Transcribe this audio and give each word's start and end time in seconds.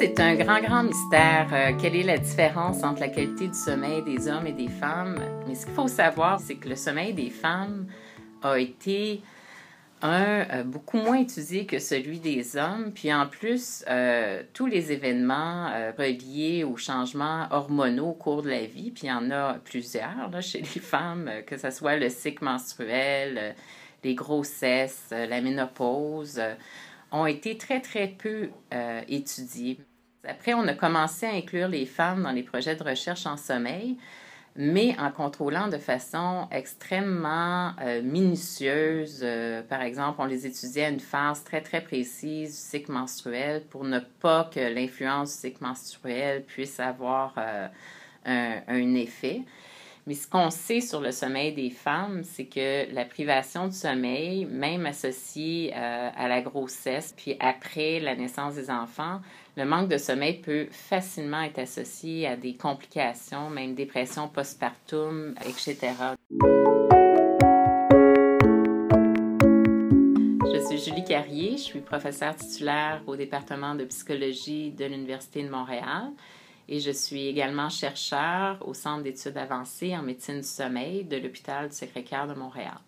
c'est 0.00 0.18
un 0.18 0.34
grand, 0.34 0.62
grand 0.62 0.82
mystère. 0.82 1.48
Euh, 1.52 1.72
quelle 1.78 1.94
est 1.94 2.02
la 2.02 2.16
différence 2.16 2.82
entre 2.84 3.00
la 3.00 3.08
qualité 3.08 3.48
du 3.48 3.54
sommeil 3.54 4.02
des 4.02 4.28
hommes 4.28 4.46
et 4.46 4.52
des 4.52 4.68
femmes? 4.68 5.20
Mais 5.46 5.54
ce 5.54 5.66
qu'il 5.66 5.74
faut 5.74 5.88
savoir, 5.88 6.40
c'est 6.40 6.54
que 6.54 6.70
le 6.70 6.74
sommeil 6.74 7.12
des 7.12 7.28
femmes 7.28 7.86
a 8.42 8.58
été 8.58 9.20
un, 10.00 10.46
euh, 10.52 10.62
beaucoup 10.64 10.96
moins 10.96 11.18
étudié 11.18 11.66
que 11.66 11.78
celui 11.78 12.18
des 12.18 12.56
hommes. 12.56 12.92
Puis 12.94 13.12
en 13.12 13.26
plus, 13.26 13.84
euh, 13.90 14.42
tous 14.54 14.64
les 14.64 14.90
événements 14.90 15.70
reliés 15.98 16.64
aux 16.64 16.78
changements 16.78 17.46
hormonaux 17.50 18.08
au 18.08 18.14
cours 18.14 18.40
de 18.40 18.48
la 18.48 18.64
vie, 18.64 18.92
puis 18.92 19.02
il 19.08 19.10
y 19.10 19.12
en 19.12 19.30
a 19.30 19.58
plusieurs 19.62 20.30
chez 20.40 20.60
les 20.60 20.80
femmes, 20.80 21.30
que 21.46 21.58
ce 21.58 21.70
soit 21.70 21.96
le 21.96 22.08
cycle 22.08 22.42
menstruel, 22.42 23.54
les 24.02 24.14
grossesses, 24.14 25.08
la 25.10 25.42
ménopause 25.42 26.40
ont 27.12 27.26
été 27.26 27.58
très, 27.58 27.82
très 27.82 28.08
peu 28.08 28.48
étudiés. 29.06 29.78
Après, 30.26 30.54
on 30.54 30.66
a 30.68 30.74
commencé 30.74 31.26
à 31.26 31.30
inclure 31.30 31.68
les 31.68 31.86
femmes 31.86 32.22
dans 32.22 32.32
les 32.32 32.42
projets 32.42 32.76
de 32.76 32.82
recherche 32.82 33.26
en 33.26 33.36
sommeil, 33.36 33.96
mais 34.56 34.94
en 34.98 35.10
contrôlant 35.10 35.68
de 35.68 35.78
façon 35.78 36.46
extrêmement 36.50 37.72
euh, 37.80 38.02
minutieuse. 38.02 39.20
Euh, 39.22 39.62
par 39.62 39.80
exemple, 39.80 40.20
on 40.20 40.26
les 40.26 40.46
étudiait 40.46 40.86
à 40.86 40.88
une 40.90 41.00
phase 41.00 41.42
très, 41.44 41.62
très 41.62 41.80
précise 41.80 42.50
du 42.50 42.56
cycle 42.56 42.92
menstruel 42.92 43.62
pour 43.70 43.84
ne 43.84 44.00
pas 44.20 44.50
que 44.52 44.60
l'influence 44.60 45.34
du 45.34 45.40
cycle 45.40 45.62
menstruel 45.64 46.42
puisse 46.42 46.80
avoir 46.80 47.34
un, 48.26 48.94
effet. 48.94 49.42
Mais 50.06 50.14
ce 50.14 50.26
qu'on 50.26 50.50
sait 50.50 50.80
sur 50.80 51.00
le 51.00 51.12
sommeil 51.12 51.52
des 51.52 51.70
femmes, 51.70 52.22
c'est 52.24 52.46
que 52.46 52.92
la 52.94 53.04
privation 53.04 53.68
du 53.68 53.76
sommeil, 53.76 54.46
même 54.46 54.86
associée 54.86 55.72
euh, 55.76 56.10
à 56.16 56.26
la 56.26 56.40
grossesse, 56.40 57.14
puis 57.16 57.36
après 57.38 58.00
la 58.00 58.16
naissance 58.16 58.54
des 58.54 58.70
enfants, 58.70 59.20
le 59.56 59.64
manque 59.64 59.88
de 59.88 59.98
sommeil 59.98 60.40
peut 60.40 60.68
facilement 60.70 61.42
être 61.42 61.58
associé 61.58 62.26
à 62.26 62.36
des 62.36 62.54
complications, 62.54 63.50
même 63.50 63.74
dépression 63.74 64.28
postpartum, 64.28 65.34
etc. 65.46 65.92
Je 70.52 70.66
suis 70.66 70.78
Julie 70.78 71.04
Carrier, 71.04 71.52
je 71.52 71.62
suis 71.62 71.80
professeure 71.80 72.34
titulaire 72.36 73.02
au 73.06 73.16
département 73.16 73.74
de 73.74 73.84
psychologie 73.84 74.70
de 74.70 74.86
l'Université 74.86 75.42
de 75.42 75.50
Montréal 75.50 76.10
et 76.70 76.78
je 76.78 76.92
suis 76.92 77.26
également 77.26 77.68
chercheur 77.68 78.56
au 78.66 78.74
Centre 78.74 79.02
d'études 79.02 79.36
avancées 79.36 79.94
en 79.96 80.02
médecine 80.02 80.40
du 80.40 80.46
sommeil 80.46 81.04
de 81.04 81.16
l'hôpital 81.16 81.68
du 81.68 81.74
Sacré-Cœur 81.74 82.28
de 82.28 82.34
Montréal. 82.34 82.78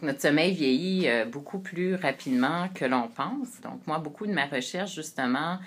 Notre 0.00 0.20
sommeil 0.20 0.54
vieillit 0.54 1.08
euh, 1.08 1.26
beaucoup 1.26 1.58
plus 1.58 1.96
rapidement 1.96 2.68
que 2.72 2.84
l'on 2.84 3.08
pense. 3.08 3.60
Donc, 3.62 3.86
moi, 3.86 3.98
beaucoup 3.98 4.26
de 4.26 4.32
ma 4.32 4.46
recherche, 4.46 4.94
justement, 4.94 5.58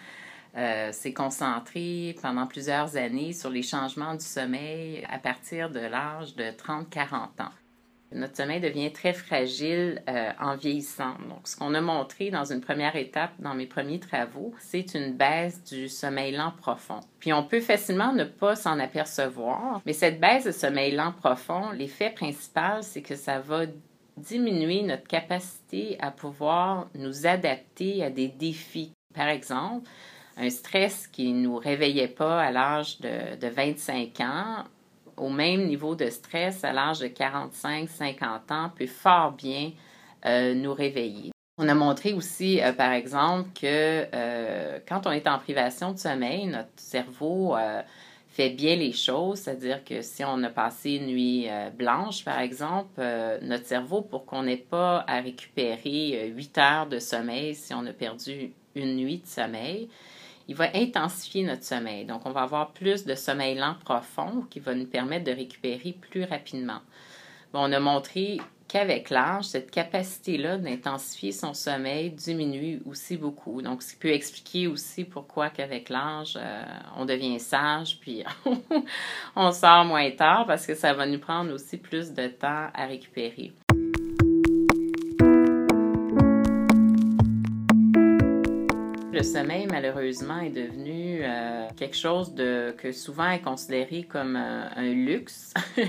euh, 0.57 0.91
s'est 0.93 1.13
concentrée 1.13 2.15
pendant 2.21 2.47
plusieurs 2.47 2.95
années 2.95 3.33
sur 3.33 3.49
les 3.49 3.61
changements 3.61 4.15
du 4.15 4.25
sommeil 4.25 5.05
à 5.09 5.19
partir 5.19 5.69
de 5.69 5.81
l'âge 5.81 6.35
de 6.35 6.45
30-40 6.45 7.43
ans 7.43 7.51
notre 8.13 8.37
sommeil 8.37 8.59
devient 8.59 8.91
très 8.91 9.13
fragile 9.13 10.01
euh, 10.07 10.31
en 10.39 10.55
vieillissant. 10.55 11.15
Donc, 11.29 11.47
ce 11.47 11.55
qu'on 11.55 11.73
a 11.73 11.81
montré 11.81 12.29
dans 12.29 12.45
une 12.45 12.61
première 12.61 12.95
étape 12.95 13.31
dans 13.39 13.53
mes 13.53 13.65
premiers 13.65 13.99
travaux, 13.99 14.53
c'est 14.59 14.93
une 14.93 15.13
baisse 15.13 15.63
du 15.63 15.89
sommeil 15.89 16.35
lent 16.35 16.53
profond. 16.57 16.99
Puis, 17.19 17.33
on 17.33 17.43
peut 17.43 17.61
facilement 17.61 18.13
ne 18.13 18.23
pas 18.23 18.55
s'en 18.55 18.79
apercevoir, 18.79 19.81
mais 19.85 19.93
cette 19.93 20.19
baisse 20.19 20.45
de 20.45 20.51
sommeil 20.51 20.91
lent 20.91 21.13
profond, 21.13 21.71
l'effet 21.71 22.09
principal, 22.09 22.83
c'est 22.83 23.01
que 23.01 23.15
ça 23.15 23.39
va 23.39 23.65
diminuer 24.17 24.83
notre 24.83 25.07
capacité 25.07 25.97
à 25.99 26.11
pouvoir 26.11 26.89
nous 26.95 27.25
adapter 27.25 28.03
à 28.03 28.09
des 28.09 28.27
défis. 28.27 28.93
Par 29.15 29.27
exemple, 29.27 29.89
un 30.37 30.49
stress 30.49 31.07
qui 31.07 31.31
ne 31.33 31.41
nous 31.41 31.57
réveillait 31.57 32.07
pas 32.07 32.41
à 32.41 32.51
l'âge 32.51 32.99
de, 32.99 33.35
de 33.35 33.47
25 33.47 34.19
ans 34.21 34.63
au 35.17 35.29
même 35.29 35.65
niveau 35.65 35.95
de 35.95 36.09
stress 36.09 36.63
à 36.63 36.73
l'âge 36.73 36.99
de 36.99 37.07
45-50 37.07 38.53
ans 38.53 38.71
peut 38.77 38.87
fort 38.87 39.31
bien 39.31 39.71
euh, 40.25 40.53
nous 40.53 40.73
réveiller. 40.73 41.31
On 41.57 41.67
a 41.67 41.75
montré 41.75 42.13
aussi, 42.13 42.61
euh, 42.61 42.73
par 42.73 42.91
exemple, 42.93 43.49
que 43.53 44.07
euh, 44.13 44.79
quand 44.87 45.05
on 45.05 45.11
est 45.11 45.27
en 45.27 45.37
privation 45.37 45.91
de 45.91 45.97
sommeil, 45.97 46.47
notre 46.47 46.69
cerveau 46.77 47.55
fait 48.29 48.49
bien 48.49 48.75
les 48.75 48.93
choses, 48.93 49.39
c'est-à-dire 49.39 49.83
que 49.83 50.01
si 50.01 50.23
on 50.23 50.41
a 50.43 50.49
passé 50.49 50.93
une 50.93 51.05
nuit 51.05 51.47
blanche, 51.77 52.25
par 52.25 52.39
exemple, 52.39 52.99
notre 53.43 53.67
cerveau, 53.67 54.01
pour 54.01 54.25
qu'on 54.25 54.41
n'ait 54.41 54.57
pas 54.57 55.05
à 55.07 55.21
récupérer 55.21 56.31
8 56.35 56.57
heures 56.57 56.87
de 56.87 56.97
sommeil 56.97 57.53
si 57.53 57.75
on 57.75 57.85
a 57.85 57.93
perdu 57.93 58.53
une 58.73 58.95
nuit 58.95 59.19
de 59.19 59.27
sommeil, 59.27 59.87
il 60.47 60.55
va 60.55 60.69
intensifier 60.75 61.43
notre 61.43 61.63
sommeil. 61.63 62.05
Donc, 62.05 62.25
on 62.25 62.31
va 62.31 62.41
avoir 62.41 62.71
plus 62.71 63.05
de 63.05 63.15
sommeil 63.15 63.55
lent 63.55 63.75
profond 63.85 64.45
qui 64.49 64.59
va 64.59 64.75
nous 64.75 64.85
permettre 64.85 65.25
de 65.25 65.31
récupérer 65.31 65.95
plus 66.09 66.23
rapidement. 66.23 66.81
on 67.53 67.71
a 67.71 67.79
montré 67.79 68.39
qu'avec 68.67 69.11
l'âge, 69.11 69.45
cette 69.45 69.69
capacité-là 69.69 70.57
d'intensifier 70.57 71.31
son 71.31 71.53
sommeil 71.53 72.09
diminue 72.09 72.81
aussi 72.87 73.17
beaucoup. 73.17 73.61
Donc, 73.61 73.83
ce 73.83 73.93
qui 73.93 73.99
peut 73.99 74.11
expliquer 74.11 74.67
aussi 74.67 75.03
pourquoi 75.03 75.49
qu'avec 75.49 75.89
l'âge, 75.89 76.37
euh, 76.41 76.63
on 76.97 77.05
devient 77.05 77.39
sage, 77.39 77.99
puis 77.99 78.23
on 79.35 79.51
sort 79.51 79.85
moins 79.85 80.09
tard 80.11 80.45
parce 80.47 80.65
que 80.65 80.73
ça 80.73 80.93
va 80.93 81.05
nous 81.05 81.19
prendre 81.19 81.53
aussi 81.53 81.77
plus 81.77 82.13
de 82.13 82.27
temps 82.27 82.69
à 82.73 82.85
récupérer. 82.87 83.53
Le 89.13 89.21
sommeil, 89.21 89.67
malheureusement, 89.69 90.39
est 90.39 90.49
devenu 90.49 91.19
euh, 91.21 91.67
quelque 91.77 91.95
chose 91.95 92.33
que 92.35 92.91
souvent 92.91 93.29
est 93.29 93.41
considéré 93.41 94.07
comme 94.09 94.35
euh, 94.35 94.67
un 94.75 94.91
luxe. 94.91 95.53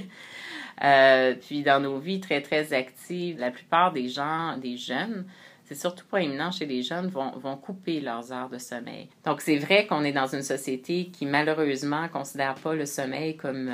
Euh, 0.83 1.37
puis 1.41 1.63
dans 1.63 1.79
nos 1.79 2.01
vies 2.01 2.19
très, 2.19 2.43
très 2.43 2.73
actives, 2.73 3.39
la 3.39 3.53
plupart 3.53 3.93
des 3.93 4.09
gens, 4.09 4.57
des 4.59 4.77
jeunes, 4.77 5.25
c'est 5.65 5.77
surtout 5.77 6.05
pas 6.05 6.21
éminent 6.21 6.51
chez 6.51 6.67
les 6.67 6.83
jeunes, 6.83 7.07
vont, 7.07 7.31
vont 7.39 7.57
couper 7.57 8.01
leurs 8.01 8.33
heures 8.33 8.49
de 8.49 8.59
sommeil. 8.59 9.09
Donc, 9.25 9.41
c'est 9.41 9.57
vrai 9.57 9.87
qu'on 9.87 10.03
est 10.03 10.11
dans 10.11 10.27
une 10.27 10.43
société 10.43 11.11
qui, 11.13 11.27
malheureusement, 11.27 12.09
considère 12.09 12.57
pas 12.57 12.75
le 12.75 12.87
sommeil 12.87 13.37
comme 13.37 13.73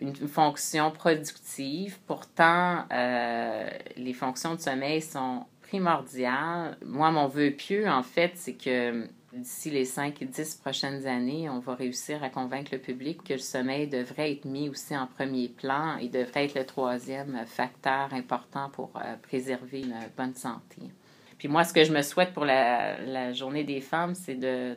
une, 0.00 0.14
fonction 0.26 0.90
productive. 0.90 1.98
Pourtant, 2.06 2.86
les 2.90 4.14
fonctions 4.14 4.54
de 4.54 4.60
sommeil 4.60 5.02
sont 5.02 5.44
primordial. 5.72 6.76
Moi, 6.84 7.10
mon 7.10 7.28
vœu 7.28 7.50
pieux, 7.50 7.88
en 7.88 8.02
fait, 8.02 8.32
c'est 8.34 8.52
que 8.52 9.06
d'ici 9.32 9.70
les 9.70 9.86
5 9.86 10.20
et 10.20 10.26
10 10.26 10.56
prochaines 10.56 11.06
années, 11.06 11.48
on 11.48 11.60
va 11.60 11.74
réussir 11.74 12.22
à 12.22 12.28
convaincre 12.28 12.72
le 12.72 12.78
public 12.78 13.24
que 13.24 13.32
le 13.32 13.38
sommeil 13.38 13.88
devrait 13.88 14.32
être 14.32 14.44
mis 14.44 14.68
aussi 14.68 14.94
en 14.94 15.06
premier 15.06 15.48
plan 15.48 15.96
et 15.96 16.08
devrait 16.08 16.44
être 16.44 16.54
le 16.54 16.66
troisième 16.66 17.42
facteur 17.46 18.12
important 18.12 18.68
pour 18.68 18.90
euh, 18.96 19.16
préserver 19.22 19.80
une 19.80 19.96
bonne 20.14 20.34
santé. 20.34 20.82
Puis 21.38 21.48
moi, 21.48 21.64
ce 21.64 21.72
que 21.72 21.84
je 21.84 21.92
me 21.92 22.02
souhaite 22.02 22.34
pour 22.34 22.44
la, 22.44 23.32
journée 23.32 23.64
des 23.64 23.80
femmes, 23.80 24.14
c'est 24.14 24.34
de, 24.34 24.76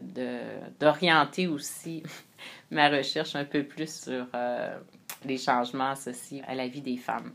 d'orienter 0.79 1.47
aussi 1.47 2.03
ma 2.71 2.87
recherche 2.87 3.35
un 3.35 3.43
peu 3.43 3.63
plus 3.63 4.03
sur 4.03 4.27
euh, 4.33 4.77
les 5.25 5.37
changements 5.37 5.89
associés 5.89 6.41
à 6.47 6.55
la 6.55 6.69
vie 6.69 6.81
des 6.81 6.97
femmes. 6.97 7.33